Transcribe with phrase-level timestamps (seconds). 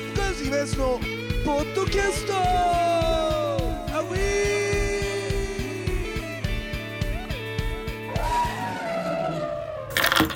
[0.00, 0.98] ープカズイベントの
[1.44, 4.16] ポッドキャストアウ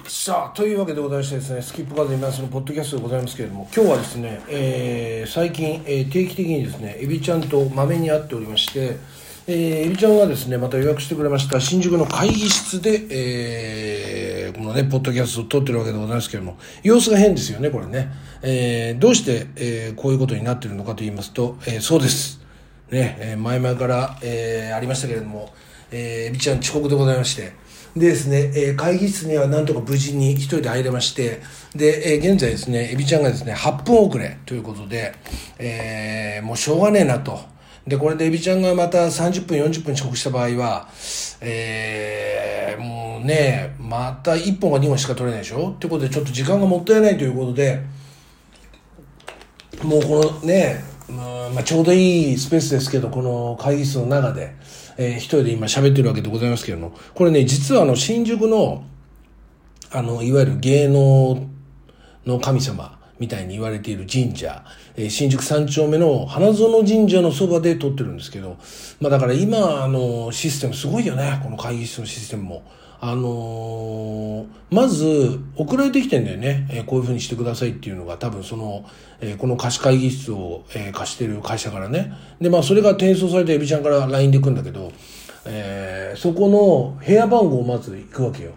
[0.06, 8.99] さあというわけでございましてですねスキップカズイベントのポッドキャストでございますけれども今日はですね、えー、最近、えー、定期的にですねエビちゃんとまめに会っておりまして
[9.47, 18.10] えー、エビちゃんはですね、また予約してくれました新宿の会議室で、えー、このね、ポッドキャストを撮ってるわけでございますけれども、様子が変ですよね、これね。
[18.41, 22.41] えー、どうして、えー、こういうことになってるのかと言いますと、えー、そうです。
[22.91, 25.52] ね、えー、前々から、えー、ありましたけれども、
[25.90, 27.52] えー、エビちゃん遅刻でございまして、
[27.95, 31.42] でですね、えー、会議室にはなんとか無事に一人で入れまして、
[31.76, 35.15] で、えー、現在ですね、エビちゃんがですね、8分遅れということで、
[35.59, 37.52] えー、もうしょうがねえなと。
[37.87, 40.88] で、これでエビちゃんがまた30分、40分遅刻した場合は、
[41.41, 45.73] えー、もうね、また1本か2本しか取れないでしょ？
[45.73, 47.83] ってことで、ちょっと時間がもったいないということで、
[49.83, 54.54] もうこのね、まあ、まあ、ちょうどいいスペースですけど、この会議室の中で、
[54.96, 58.85] えー、一人で今喋ってるわけでございますけれども、これね、実はあの、新宿の、
[59.91, 61.46] あの、いわゆる芸能
[62.24, 64.65] の神様、みたいに言われている神社、
[64.97, 68.57] えー、新宿三丁目の花園神社のそばで撮ってるんですけど、
[69.01, 72.62] まあだから今、あの、システムすごいよね、この会議室のシステムも。
[73.01, 76.67] あのー、まず、送られてきてんだよね。
[76.70, 78.87] えー、こういうふうにしてくださいっていうのが、多分その、
[79.20, 82.15] えー、この貸し会議室を、え貸してる会社からね。
[82.41, 84.91] で、まあそれが転送されてエビちゃんから LINE で来るんだけど、
[85.45, 88.53] えそこの部屋番号をまず行くわけよ。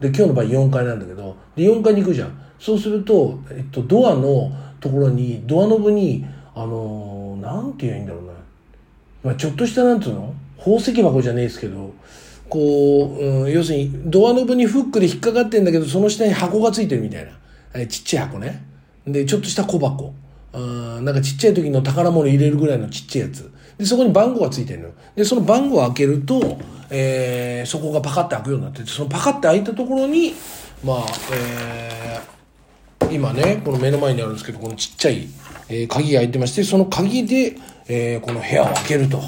[0.00, 2.43] で、今日の場合4階なんだけど、で、4階に行くじゃん。
[2.58, 6.24] そうすると、えっと、ドアのところに、ドアノブに、
[6.54, 8.32] あのー、なんて言えばいいんだろうな。
[9.24, 10.34] まあ、ちょっとしたなんつうの？
[10.58, 11.92] 宝石箱じゃねえですけど、
[12.48, 17.32] こう、うん、要するに、ドアノブにフックで引っかかってんだけど、その下に箱がついてるみたいな。
[17.74, 18.64] えちっちゃい箱ね。
[19.06, 20.14] で、ちょっとした小箱。
[20.52, 20.60] う
[21.00, 23.50] ん、なんかちっちゃい時の宝物入れるぐらいのちっちゃいやつ。
[23.76, 24.90] で、そこに番号がついてるの。
[25.16, 26.58] で、その番号を開けると、
[26.90, 30.34] えー、そこがパカッて開くようになってて、そのパカッて開いたところに、
[30.84, 32.22] まあ、えー、
[33.10, 35.28] 今ね、この目の前にあるんですけど、このちっちゃい、
[35.68, 37.56] えー、鍵が開いてまして、その鍵で、
[37.88, 39.20] えー、この部屋を開けると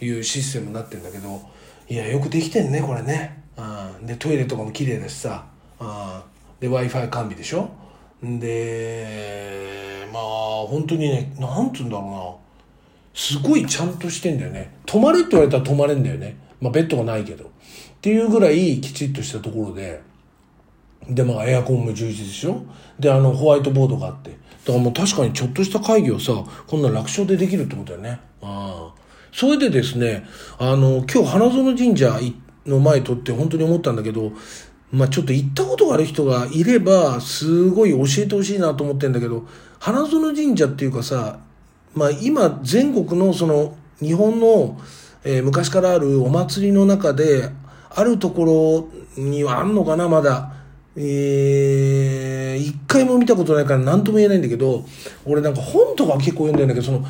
[0.00, 1.40] いうシステムになってるんだけど、
[1.88, 3.42] いや、よくできてんね、これね。
[4.00, 5.44] うん、で、トイレとかも綺麗だしさ。
[5.80, 5.88] うん、
[6.60, 7.70] で、Wi-Fi 完備でしょ
[8.22, 10.22] で、まあ、
[10.68, 12.42] 本当にね、なんつうんだろうな。
[13.14, 14.72] すごいちゃんとしてんだよね。
[14.86, 16.36] 泊まれって言われたら泊まれんだよね。
[16.60, 17.44] まあ、ベッドがないけど。
[17.44, 17.48] っ
[18.00, 20.00] ていうぐらいきちっとしたところで、
[21.08, 22.62] で、まあ、エアコンも充実でしょ？
[22.98, 24.30] で、あの、ホワイトボードがあって。
[24.30, 26.32] だからもう確かにちょっとした会議をさ、
[26.66, 28.20] こんな楽勝でできるってことだよね。
[28.42, 29.02] ああ。
[29.32, 30.24] それでですね、
[30.58, 32.20] あの、今日花園神社
[32.66, 34.32] の前とって本当に思ったんだけど、
[34.92, 39.46] まあちょっと行ったことがある人がいれば、すごい教えてほしいなと思ってんだけど、
[39.78, 41.40] 花園神社っていうかさ、
[41.94, 44.78] まあ今全国のその日本の、
[45.24, 47.50] えー、昔からあるお祭りの中で、
[47.88, 50.52] あるところにはあんのかな、まだ。
[50.96, 54.84] えー、一回も見たことないから何とも言えないんだけど、
[55.24, 57.04] 俺なんか本とか結構読んでるんだけど、その、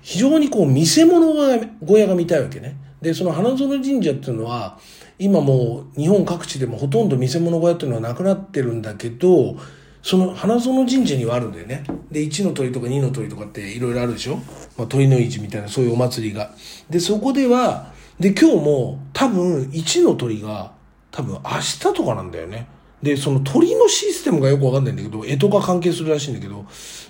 [0.00, 2.76] 非常にこう見せ物小屋が見たいわけね。
[3.00, 4.78] で、その花園神社っていうのは、
[5.18, 9.56] 今もう日本各地でもほとんど見せ物小屋っていうのはなくなってるんだけど、
[10.02, 11.84] その花園神社にはあるんだよね。
[12.10, 14.36] で、1の鳥とか2の鳥とかっていろいろあるでしょ
[14.76, 16.50] まあ、鳥の市みたいなそういうお祭りが。
[16.90, 20.72] で、そこでは、で、今日も多分1の鳥が
[21.12, 22.66] 多分明日とかなんだよね。
[23.02, 26.64] で、その鳥のシステムがよくわかんないんだけど、干支が関係するらしいんだけど、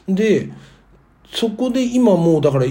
[0.08, 0.50] で、
[1.32, 2.66] そこで今もうだから、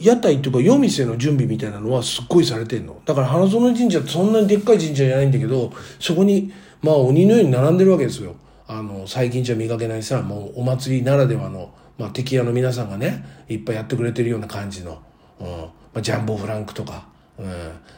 [0.00, 3.00] 屋台っていうか夜店の準備みたいなのはすっごいされてんの。
[3.04, 6.52] だから花園神社ってそんなにでっかい神社じゃないんだけど、そこに、
[6.82, 8.36] まあ鬼のように並んでるわけですよ。
[8.68, 15.02] あの、最近じゃ見かけないさ、もうお祭りならではの、まあ敵屋の皆さんがね、いっぱいやってくれてるような感じの、
[15.40, 17.08] うん、まあ、ジャンボフランクとか、
[17.38, 17.46] うん、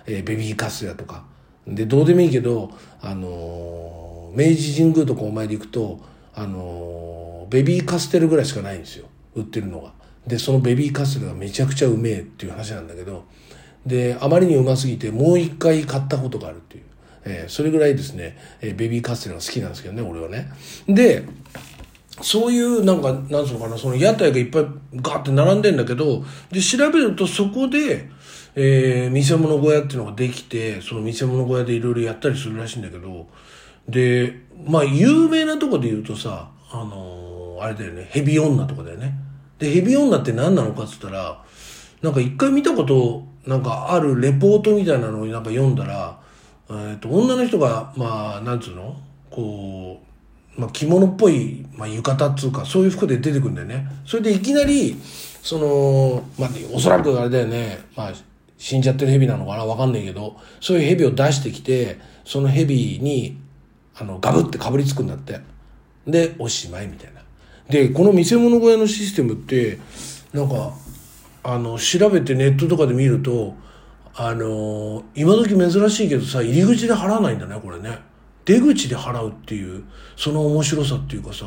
[0.06, 1.24] えー、ベビーカスヤとか。
[1.66, 2.70] で、どうでもいいけど、
[3.02, 6.00] あのー明治神宮とかお参り行くと、
[6.34, 9.06] あのベビーカステルぐらいしかないんですよ。
[9.34, 9.92] 売ってるのが。
[10.26, 13.24] で、そのベビーカステルがめちゃくちゃうめえっていう話なんだけど、
[13.86, 16.84] で、あまりにうますぎてもう一回買ったことがあるっていう。
[17.24, 20.50] えー、それぐらいですね、えー、ベビーカステルが好きなんですけどね、俺はね。
[20.88, 21.24] で、
[22.22, 24.66] そういうなんか、なんつうのかな、その屋台がいっぱい
[24.96, 28.08] ガーって並んでんだけど、で、調べるとそこで、
[28.54, 33.28] えー、見せ物小屋っていうのができて、その見せ物小屋でいろいろやったりするらしいんだけど、
[33.90, 39.14] で、まあ、有名なとこで言うとさ、あのー、あれだよね、ヘビ女とかだよね。
[39.58, 41.42] で、ヘビ女って何なのかっつったら、
[42.02, 46.20] なんか一回見たこと、なんかあるレポートみたいなのをなんか読んだら、
[46.68, 48.96] えっ、ー、と、女の人が、まあ、なんつうの？
[49.30, 50.00] こ
[50.56, 53.86] う、まあ、着物っぽい、まあ、浴衣っつうか、そういう服で出てくんだよね。
[54.06, 54.96] それでいきなり、
[55.42, 58.12] その、まあ、おそらくあれだよね、まあ、
[58.58, 59.64] 死んじゃってる蛇なのかな？
[59.64, 63.38] わかんないけど、そういう蛇を出してきて、その蛇に、
[63.96, 65.40] あの、ガブってかぶりつくんだって。
[66.06, 67.20] で、おしまいみたいな。
[67.68, 69.78] で、この見せ物小屋のシステムって、
[70.32, 70.72] なんか、
[71.42, 73.54] あの、調べてネットとかで見ると、
[74.14, 77.98] あの、今時珍しいけどさ、入り口で払わないんだね、これね。
[78.44, 79.84] 出口で払うっていう、
[80.16, 81.46] その面白さっていうかさ、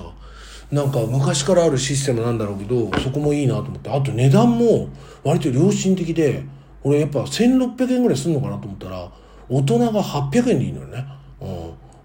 [0.72, 3.90] なんか昔からあるシステムなんだろうけど、そこもいいなと思って。
[3.90, 4.90] あと値段も
[5.24, 6.44] 割と良心的で、
[6.84, 9.12] 俺やっぱ1600円ぐらいすんのかなと思ったら、
[9.50, 11.06] 大人が800円でいいのよね。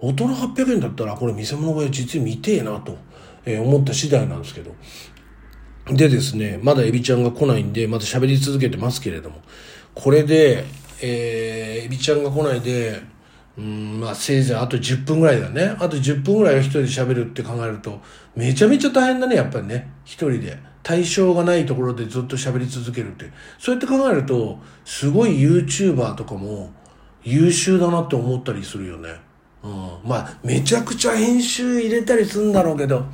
[0.00, 2.96] 大人800円だったら、これ見せ物小屋実に見てえなと、
[3.44, 4.74] え、思った次第なんですけど。
[5.90, 9.40] でですね、まだエビちゃんが来ないんで、また喋り続けてますけれども、
[9.94, 10.64] これで、
[11.00, 13.00] えー、エビちゃんが来ないで、
[13.56, 15.74] うん、まあせいぜいあと10分ぐらいだね。
[15.80, 18.00] あと10分ぐらいは一人で喋るって考えると、
[18.36, 19.90] めちゃめちゃ大変だね、やっぱりね。
[20.04, 20.58] 一人で。
[20.84, 23.30] 対象がないところでずっと喋り続けるって。
[23.58, 26.72] そうやって考えると、すごい YouTuber とかも
[27.24, 29.27] 優秀だなって思ったりするよね。
[29.62, 29.70] うん。
[30.04, 33.04] まあ、めちゃくちゃ編集入れたりするんだろうけど、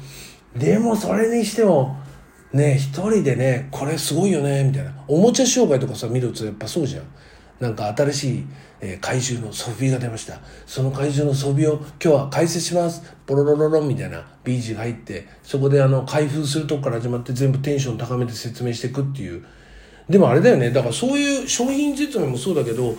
[0.56, 1.96] でもそれにしても、
[2.52, 4.92] ね、一人でね、これすごいよね、みたいな。
[5.08, 7.04] おもちゃ商売とかさ、見るとやっぱそうじゃん。
[7.60, 8.46] なんか新しい、
[8.80, 10.38] えー、怪獣のソフビが出ました。
[10.66, 13.02] その怪獣のソフビを今日は解説します。
[13.26, 19.44] ポロロロロンみたいな BG が入って、そこであの、開封するとこから始まって全部テンション高めて説明していくっていう。
[20.08, 20.70] でもあれだよね。
[20.70, 22.94] だからそういう商品説明もそうだけど、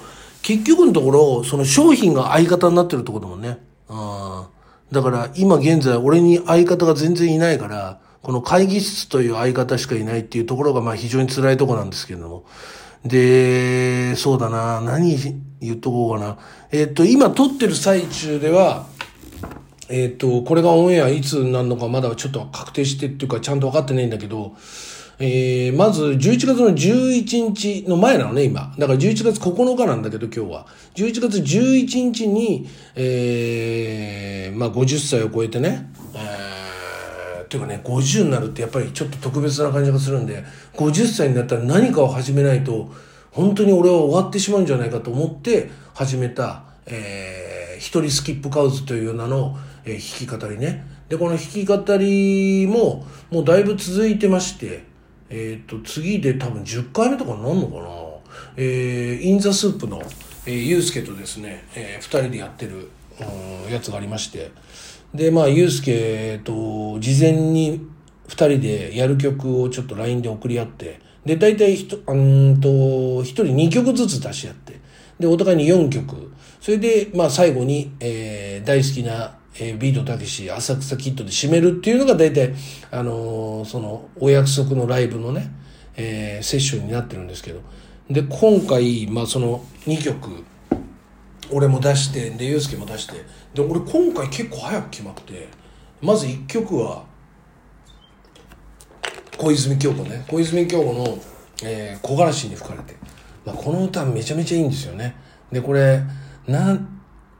[0.45, 3.57] 結局のところ、その商品が相方になってるってこともね。
[3.89, 4.47] あ
[4.91, 12.45] だから今現在俺に相方が全然いないから、この会議室という相方しかいないっていうところがまあ非常に辛いとこなんですけれども。
[13.03, 15.17] で、そうだな、何
[15.61, 16.37] 言っとこうかな。
[16.71, 18.85] えっ、と、今撮ってる最中では、
[19.89, 24.55] えっ、と、これがオンエアいつになるのかまだちょっと確定してっていうかちゃんと分かってないんだけど、
[25.19, 28.73] えー、まず11月の11日の前なのね、今。
[28.77, 30.67] だから11月9日なんだけど、今日は。
[30.95, 36.65] 11月11日に、えー、まあ50歳を超えてね、えー
[37.45, 42.91] っていうかね、50になるってやっぱりちょっと特別な感じがするんで、50歳になったら何かを始めないと、
[43.31, 50.85] 本当に俺は終わってしまうんじゃないかと思って始めた、えー、一人スキップカウズという名の、えー、弾き語りね。
[51.07, 54.94] で、この弾き語りも、もうだいぶ続いてまして、
[55.29, 58.15] えっ、と、次で多分10回目とかになるのかな？
[58.57, 60.01] えー、インザスープの、
[60.45, 62.89] えー、ゆうすけとですね、えー、二人でやってる、
[63.65, 64.51] うん、やつがありまして、
[65.13, 67.87] で、まあ、ゆうすけと事前に
[68.27, 74.79] 2人でやる曲をちょっと LINE で送り合って、で、大体ひと、うんと、1人2曲ずつ出し合って、
[75.19, 76.31] で、お互いに4曲。
[76.59, 82.53] それで、まあ、最後に、えー、大好きな、えー、ビートたけし、浅草キッドで締めるっていうのが大体、
[82.91, 85.51] あのー、その、お約束のライブのね、
[85.95, 87.61] えー、セッションになってるんですけど。
[88.09, 90.43] で、今回、まあ、その2曲、
[91.51, 93.13] 俺も出してでユースケも出して。
[93.53, 95.47] で俺今回結構早く決まって
[96.01, 97.03] まず1曲は
[99.37, 100.25] 小泉京子ね。
[100.27, 101.17] 小泉京子の
[101.63, 102.95] 「えー、木枯らしに吹かれて」
[103.45, 105.15] まあ、この歌めちゃめちゃいいんですよね。
[105.51, 106.01] でこれ
[106.47, 106.94] なん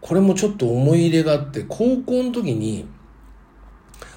[0.05, 2.85] これもちょっと思い入れがあって高校の時に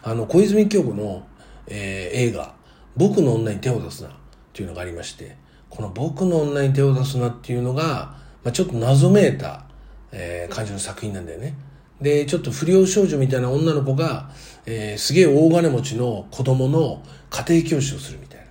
[0.02, 1.26] あの小泉京子の、
[1.67, 2.55] えー、映画
[2.94, 4.12] 「僕の女に手を出すな」っ
[4.52, 5.37] ていうのがありまして
[5.71, 9.68] この「僕の女に手を出すな」っていうのが、まあ、ちょっと謎めいた
[10.12, 11.54] えー、感じの作品なんだよね。
[12.00, 14.30] で、ちょっと不良少女みたいな女の子が、
[14.66, 18.47] えー、すげえ大金持ちの子供の家庭教師をするみたいな。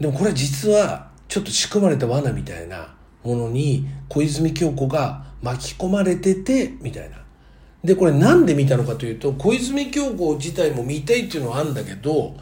[0.00, 7.18] でもこれ実は、ちょっと仕組まれた罠みたいなものに、小泉京子が巻き込まれてて、みたいな。
[7.84, 12.34] で、これなんで見たのかというと、小泉京子自体も見たいっていうのはあるんだけど、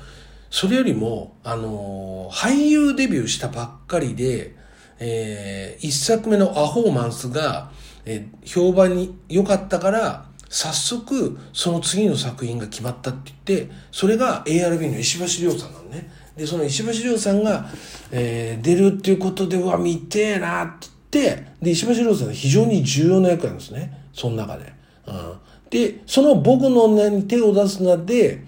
[0.51, 4.55] それよりも、あのー、俳優デビューしたばっかりで、
[5.01, 7.73] えー、一作目のアホーマンスが、
[8.05, 16.13] えー、評判に良かったから、早速、その次の作品が決まったって言って、それが ARB の石橋亮さんなのね。
[16.37, 17.67] で、その石橋亮さんが、
[18.11, 20.79] えー、出るっていうことで、うわ、見てえな、
[21.13, 24.07] で、石橋亮さんは非常に重要な役なんですね。
[24.13, 24.73] その中で。
[25.07, 25.39] うん、
[25.69, 28.43] で、その僕の女に手を出すなで、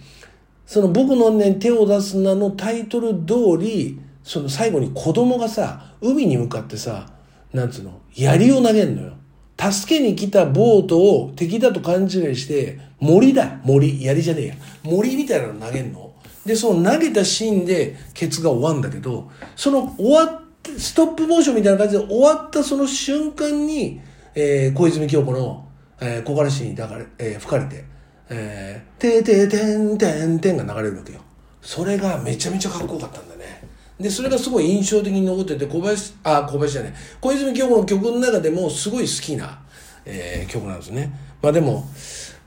[0.66, 7.06] その僕の女に手を出すなのタイトル通り、その最後に子供がさ、海に向かってさ、
[7.52, 9.12] なんつうの、槍を投げんのよ。
[9.60, 14.54] 助けに来たボートを敵だと勘違いして、森だ、森、槍じゃねえや。
[14.82, 16.12] 森みたいなの投げんの。
[16.46, 20.43] で、その投げたシーンでケツが終わんだけど、その終わって、
[20.78, 24.00] ストップモーションみたいな感じで終わったその瞬間に、
[24.34, 25.68] えー、小泉京子の、
[26.00, 27.84] えー、木枯らしにだから、えー、吹かれて、
[28.30, 31.20] えー、てーてーてんてんてんが流れるわけよ。
[31.60, 33.62] それがめちゃめちゃかっこよかったんだね。
[33.98, 39.62] で、それがすごい印象的に残ってて、小林、あ、小林じゃない、小泉京子の曲の中でもすごい好きな、
[40.04, 41.12] えー、曲なんですね。
[41.40, 41.86] まあでも、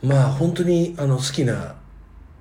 [0.03, 1.75] まあ本当にあの好きな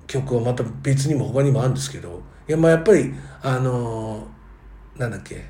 [0.07, 5.45] 曲はまた別にも他にもあるんですけど、いやまあやっぱり、あのー、なんだっけ、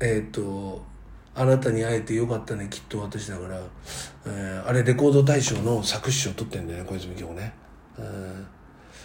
[0.00, 0.84] えっ、ー、と、
[1.34, 3.60] あなたに会えてよかったね、きっと私だから、
[4.26, 7.52] えー、あれレコード大賞の作詞賞取ってんだよね、小泉京子ね。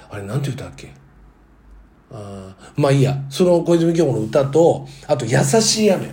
[0.09, 0.93] あれなんて歌っけ？
[2.11, 6.11] あまあいいや、その小泉京子の歌と、あと優しい雨。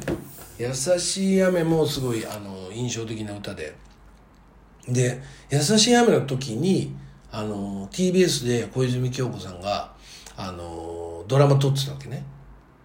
[0.58, 3.75] 優しい雨もすごい、あの、印象的な歌で。
[4.88, 5.20] で、
[5.50, 6.94] 優しい雨の時に、
[7.30, 9.92] あの、TBS で小泉京子さんが、
[10.37, 12.25] あの、ドラマ撮ってたわけね。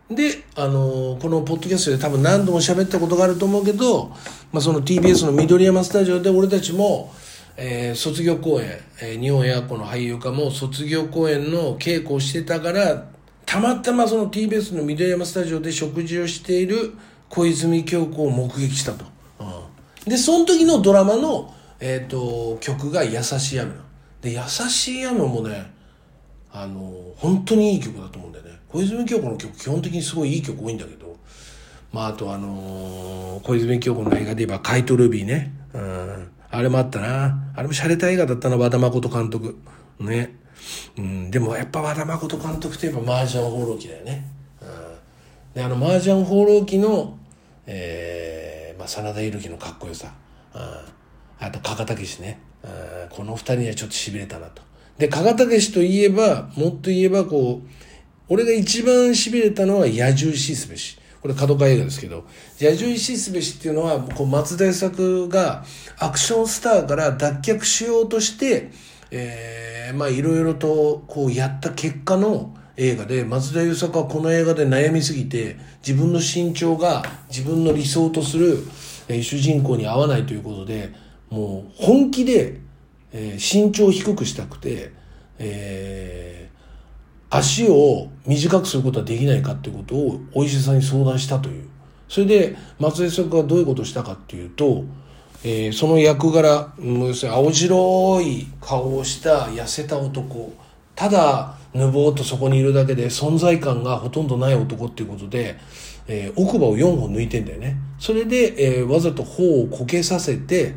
[0.09, 4.09] で、あの、このポッドキャストで多分何度も喋ったことがあると思うけど、
[4.51, 7.13] まあ、その TBS の緑山スタジオで俺たちも、
[7.55, 13.05] えー、卒業公演、えー、日本エアコンの俳優家も卒業公演の稽古をしてたから、
[13.45, 16.93] たまたまその TBS の緑山スタジオで食事をしている
[17.29, 19.05] 小泉京子を目撃したと。
[19.39, 23.71] うん、で、その時のドラマの、えっ、ー、と、曲が優しい雨
[24.21, 25.71] で、優しい雨もね、
[26.51, 28.22] あの、本当にいい曲だと思う。
[28.73, 31.15] 小泉京子の曲、基本的にすごいいい曲多いんだけど、
[31.91, 35.53] まあ、あとあのー、小泉京子の映画で言えば、カイト・ルビーね。
[35.73, 36.31] うん。
[36.49, 37.53] あれもあったな。
[37.55, 39.59] あれも洒落た映画だったな、和田誠監督。
[39.99, 40.35] ね。
[40.97, 41.29] うん。
[41.29, 44.25] でもやっぱ和田誠監督といえば、麻雀放浪記だよね。
[44.59, 44.67] うん。
[45.53, 47.19] で、あの、麻雀放浪記の、
[47.67, 50.11] えー、まあ、真田広樹のかっこよさ。
[50.55, 51.45] うん。
[51.45, 52.41] あと、加賀武史ね。
[52.63, 54.63] うんこの二人にはちょっと痺れたなと。
[54.97, 57.67] で、加賀武史といえば、もっと言えば、こう、
[58.33, 60.97] 俺が一番痺れたのは野獣死すべし。
[61.21, 62.25] これ角川映画ですけど、
[62.59, 65.63] 野獣死すべしっていうのは、こう松田優作が
[65.99, 68.71] アクションスターから脱却しようとして、
[69.11, 78.57] えー、まあいろいろとこうやった結果の映画で、松田優作はこの映画で悩みすぎて、自分の身長が自分の理想とする、
[79.09, 80.91] え、主人公に合わないということで、
[81.29, 82.61] もう本気で、
[83.11, 84.91] えー、身長を低くしたくて、
[85.37, 86.52] えー、
[87.35, 91.67] 足を短くすることはできないかっていうことをお医者さんに相談したという。
[92.07, 94.83] それで松江作がどういうことをしたかっていうと、
[95.43, 100.53] えー、その役柄、要するに青白い顔をした痩せた男、
[100.95, 105.57] ただ、ぬぼーっとそこにいるだけで存在感がほとんどない男っていうことで、
[106.07, 107.77] えー、奥歯を4本抜いてんだよね。
[107.97, 110.75] それで、えー、わざと頬をこけさせて、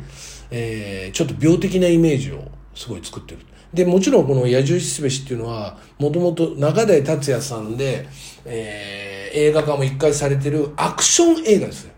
[0.49, 3.41] えー、ちょっと病的なイメージをすごい作ってる。
[3.73, 8.07] で、もちろんこの野獣しすべしっていうのは、もともと中台達也さんで、
[8.45, 11.91] えー、映画化も一回されてるアクション映画ですよ。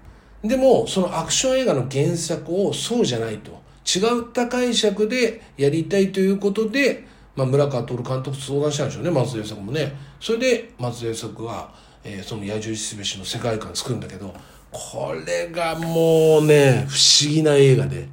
[0.44, 3.52] でも、そのアクション映画の原作をそうじゃないと。
[3.86, 9.96] 違った解釈でやりたいということで、まあ、村川徹監督と相談したんでしょうね、松田優作もね。
[10.20, 11.74] それで、松田優作は、
[12.04, 14.34] えー、その野獣しすべしの世界観作るんだけど、
[14.72, 18.08] これがもうね、不思議な映画で、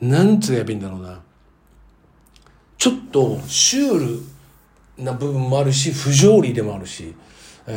[0.00, 1.20] なんつうやべえんだろうな。
[2.82, 3.98] ちょっとシュー
[4.98, 7.14] ルな部分もあるし、不条理でもあるし、
[7.68, 7.70] え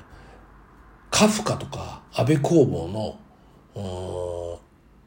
[0.00, 0.02] ー、
[1.10, 2.88] カフカとか安倍工房
[3.74, 4.58] の、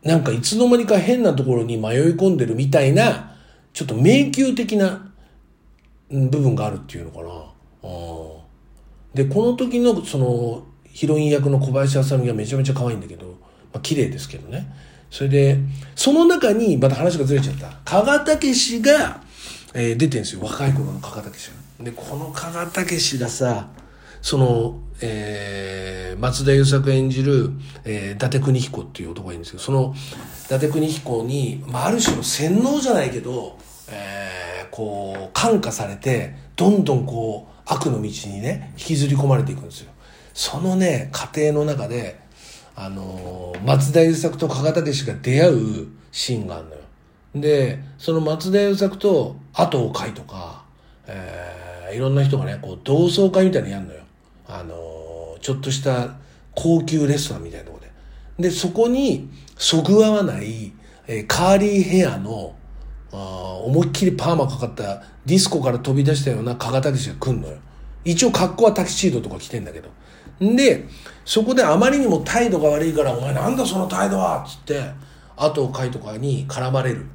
[0.04, 3.36] なんかいつの間にか変なところに迷い込んでるみたいな、
[3.74, 5.12] ちょっと迷宮的な
[6.12, 7.30] 部分があるっていうのかな。
[9.16, 14.72] で、この時のそのヒロイン役の小林あさみがめちゃめちゃ可愛いんだけど、まあ綺麗ですけどね。
[15.10, 15.58] それで、
[15.96, 17.72] その中に、また話がずれちゃった。
[17.86, 19.22] 加賀武史が、
[19.74, 20.42] えー、出てるんですよ。
[20.44, 21.50] 若い頃の加賀武史
[21.80, 21.86] が。
[21.86, 23.70] で、この加賀武史がさ、
[24.22, 27.52] その、えー、松田優作演じる、
[27.86, 29.94] えー、伊達邦彦っていう男がいるんですけど、その、
[30.46, 33.58] 伊達邦彦に、まあ、ある種の洗脳じゃないけど、
[33.90, 39.92] えー、こう、感化されて、どんどんこう、悪の道にね、引きずり込まれていくんですよ。
[40.34, 42.20] そのね、過程の中で、
[42.80, 46.82] あの、松田優作と加賀武史が出会うシーンがあるのよ。
[47.34, 50.64] で、その松田優作と後を海とか、
[51.08, 54.02] えー、いろんな人がね、こう同窓会みたいなのやるのよ。
[54.48, 54.76] あの、
[55.42, 56.18] ちょっとした
[56.54, 57.92] 高級レストランみたいなとこで。
[58.44, 60.72] で、そこにそぐわない、
[61.08, 62.54] えー、カーリーヘアの、
[63.12, 63.16] あ
[63.64, 67.58] 思いっきりパーマかかったディスコから飛び出したような加賀武史が来んのよ。
[68.06, 69.90] 一応格好はタキシードとか着てんだけど。
[70.44, 70.86] んで、
[71.26, 74.82] そこであまりにも態度が悪いから、お前なんだその態度はっつって、
[75.36, 77.06] 後をいとかに絡まれる。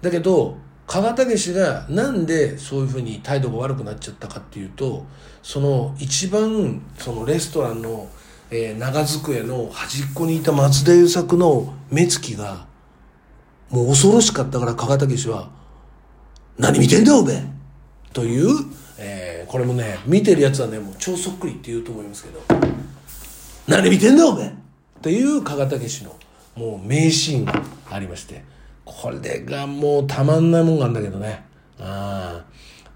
[0.00, 0.56] だけど、
[0.86, 5.06] 加賀武史がなんでそういうふうに態度が悪くなっちゃったかっていうと、
[5.42, 8.08] その一番そのレストランの、
[8.50, 12.66] えー、長机の端っこにいた松田優作の目つきが
[13.70, 15.50] もう恐ろしかったから加賀武史は、
[16.58, 17.44] 何見てんだおめえ
[18.12, 18.48] という、
[18.98, 22.40] えー、これもね、見てるやつはね、もう超そっくりって言うと思いますけど、
[23.68, 24.54] 何見てんだおめえ
[25.02, 26.16] という加賀武史の
[26.56, 28.44] もう名シーンがありまして、
[28.86, 31.44] これがもうたまんないもんがあんだけどね。
[31.78, 32.46] あ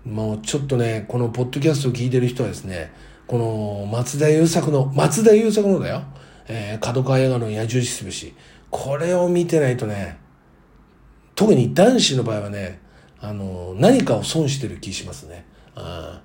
[0.06, 2.90] もうちょっとね、このポッドキャストを聞いてる人はですね、
[3.26, 6.04] この松田優作の、松田優作のだよ。
[6.48, 8.32] えー、角川映画の野獣し節。
[8.70, 10.16] これを見てないとね、
[11.34, 12.80] 特に男子の場合はね、
[13.20, 15.44] あの、何かを損してる気しますね。
[15.74, 16.22] あ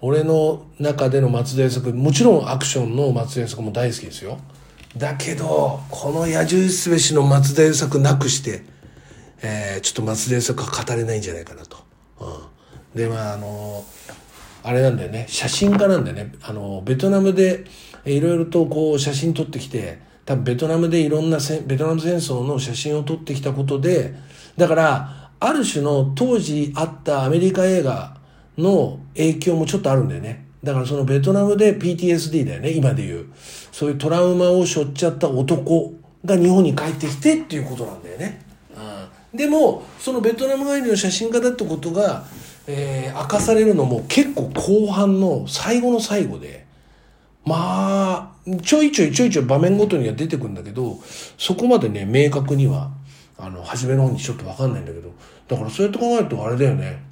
[0.00, 4.38] 俺の中での松田優作、もちろんアクションの松田優作も大好きですよ。
[4.96, 8.62] だけど、この野獣すべしの松田優作なくして、
[9.42, 11.78] えー、ちょっと松田優作は語れないんじゃないかなと。
[12.20, 13.84] うん、で、まあ、あの、
[14.62, 16.32] あれなんだよね、写真家なんだよね。
[16.42, 17.64] あの、ベトナムで
[18.04, 24.14] いろいろとこう写真撮ってきて、多分ベトナムでいろんなベトナム戦争の写真を撮ってきたことで、
[24.56, 28.17] だから、ある種の当時あったアメリカ映画
[28.58, 30.46] の影響もちょっとあるんだよね。
[30.62, 33.26] だからそのベトナムで PTSD だよね、今で言う。
[33.72, 38.44] そういうトラウマを背負っちゃった男が日本に帰ってきてっていうことなんだよね。
[39.32, 42.24] うん、でも、そのベトナム帰りの写真家だってことが、
[42.66, 46.66] えー、明かされるのも結構後半の最後の最後で、
[47.46, 50.98] まあ、ちょいちょいちょいちょい場面ごとには出てくるんだけど、
[51.38, 52.90] そこまでね、明確には、
[53.38, 55.10] あの、初めの方にちょっとわかんないんだけど、
[55.46, 57.02] だからそうやって考えるとあれだよね、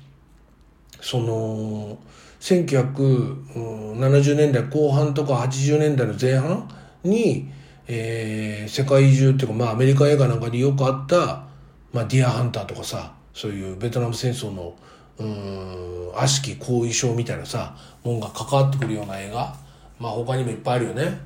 [1.06, 1.98] その、
[2.40, 6.68] 1970年代後半とか80年代の前半
[7.04, 7.48] に、
[7.86, 11.46] えー、世界中っていうか、まあアメリカ映画なんかによくあった、
[11.92, 14.74] まあディアハンターとかさ、そういうベトナム戦争の、
[15.18, 19.54] うん、悪しき後遺症みたいなさ、もんが関わってくるような映画、
[20.00, 21.20] まあ他にもいっぱいあるよね。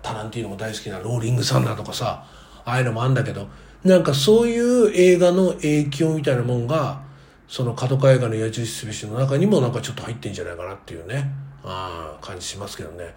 [0.00, 2.24] タランティーノも大好きなローリングサンダーとかさ、
[2.64, 3.48] ああいうのもあるんだけど、
[3.82, 7.04] なんかそういう映画の影響みたいなもんが、
[7.48, 11.30] その角川映画の矢印すべしの中にもなんかちょっと入ってんじゃないかなっていうね、
[11.64, 13.14] あ感じしますけどね。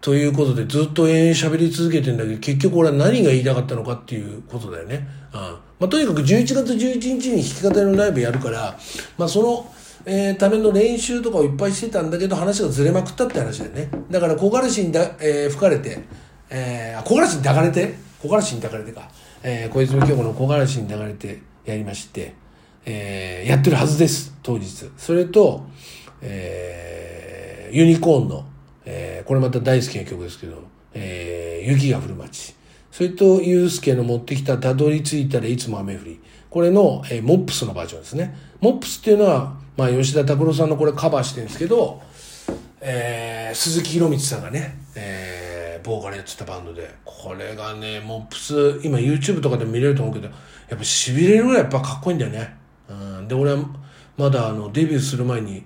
[0.00, 5.08] ということでずっと延々喋り続けてんだけど、結局俺は何が言いたかったのかっていうことだよね。
[5.32, 8.78] あまあ、とにかく11月11日に弾き語りのライブやるから、
[9.16, 9.72] まあその、
[10.04, 13.88] えー、ための練習とかをいっぱいしてたんだけど話がずれまくったって話だよね。
[14.10, 15.98] だから木枯らしにだ、えー、吹かれて、
[16.50, 19.08] えー、木枯らしに抱かれて、木枯らしに抱かれてか、
[19.42, 22.34] えー、小泉京子の木枯らしに抱かれてやりまして、
[22.86, 24.90] えー、やってるはずです、当日。
[24.96, 25.64] それと、
[26.20, 28.44] えー、ユニコーンの、
[28.84, 32.54] えー、これまた大好きな曲ですけど、えー、雪が降る街。
[32.90, 36.20] それと、ゆうすけの持ってきたたどり着いたらいつも雨降り。
[36.48, 38.36] これの、えー、モップスのバージョンですね。
[38.60, 42.00] モップスっていうのは、まあ、吉田拓郎さんのこれカバーしてるんですけど、
[42.80, 50.36] えー、鈴木宏光さんがね、えー、ボーカルやってたバンドで、これがね、モップス、今 YouTube とかでも見れると思うけど、やっ
[50.70, 52.63] ぱ痺れるぐらいやっぱかっこいいんだよね。
[53.28, 53.58] で、俺は
[54.16, 55.64] まだあの、デビューする前に、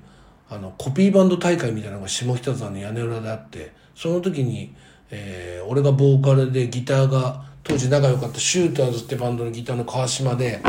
[0.50, 4.74] あの、コピーバンド大会みたいなのが下北沢の屋根裏であって、その時に、
[5.10, 10.60] えー、俺がボーカルでギターが、当時仲良かったシューターズってバンドのギターの川島で、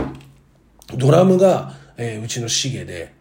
[0.97, 3.13] ドラムが、えー、うちのシゲで、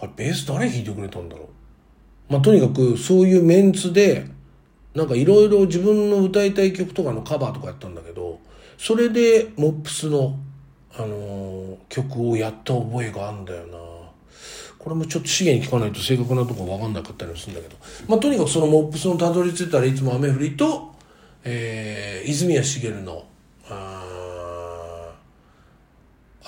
[0.00, 1.44] あれ、ベース誰弾いてくれたんだろ
[2.28, 2.32] う？
[2.32, 4.26] まあ、とにかく、そういうメンツで、
[4.94, 8.40] なんかいろいろ自分の歌いたい曲とかのカバーとかやったんだけど、
[8.76, 10.38] それで、モップスの、
[10.96, 13.78] あの、曲をやった覚えがあるんだよな。
[14.78, 17.76] これもちょっと資源に聞かないと正確なとこ分かんなかったりもするんだけど。
[18.06, 20.94] まあ、とにかくそのモップスのたどり着いたらいつも雨降りと、
[21.44, 23.24] えー、泉谷しげるの、
[23.68, 25.12] あ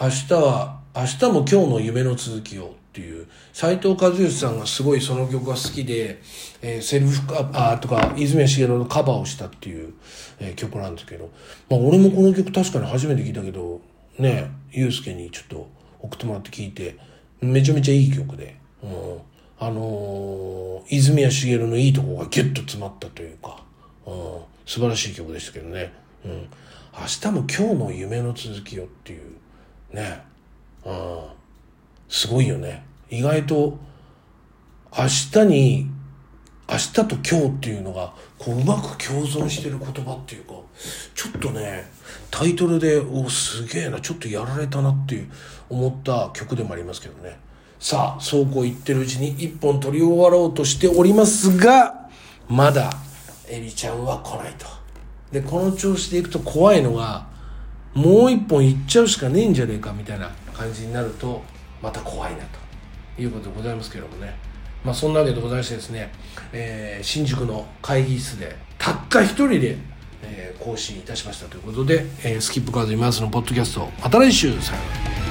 [0.01, 6.23] 明日は、明日も今日の夢の続きをっていう、斎藤和義さんがすごいその曲が好きで、
[6.63, 9.93] えー、セルフカバーとか、泉谷しげるのカバーをしたっていう、
[10.39, 11.31] えー、曲なんですけど、
[11.69, 13.83] まあ俺もこの曲確かに初めて聞いたけど、
[14.21, 15.69] ね、ゆうすけにちょっと
[16.01, 16.97] 送ってもらって聞いて、
[17.41, 19.19] めちゃめちゃいい曲で、うん、
[19.59, 23.63] あのー、泉谷しげるのいいとこがギュッと詰まったというか、
[24.07, 24.15] うん、
[24.67, 25.93] 素晴らしい曲でしたけどね、
[26.25, 30.23] うん、明日も今日の夢の続きよっていう、ね、
[30.85, 31.21] うん、
[32.09, 32.85] すごいよね。
[33.09, 33.79] 意外と、
[34.97, 35.87] 明日に、
[36.69, 40.55] 明日と今日っていうのが、こう、うまく共存してる言葉っていうか、
[41.15, 41.91] ちょっとね、
[42.31, 45.31] タイトルで、おすげえな、ちょっとやられたなっていう
[45.69, 47.39] 思った曲でもありますけどね。
[47.79, 52.09] さあ、そうこう言ってるうちに一本取り終わろうとしておりますが、
[52.49, 52.93] まだ、
[53.49, 54.67] エビちゃんは来ないと。
[55.33, 57.27] で、この調子でいくと怖いのが、
[57.95, 61.43] もう一本いっちゃうしかねえんじゃねえかみたいな感じになると、
[61.83, 62.39] また怖いな
[63.17, 64.37] ということでございますけどもね。
[64.85, 66.13] まあそんなわけでございましてですね、
[66.53, 69.79] えー、新宿の会議室で、たった一人で
[70.23, 75.30] え更新いたしましたということで、えースキップカード今すのポッドキャストまた来週さよなら。